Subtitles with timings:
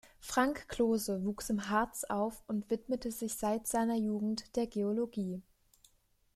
[0.19, 5.43] Frank Klose wuchs im Harz auf und widmete sich seit seiner Jugend der Geologie.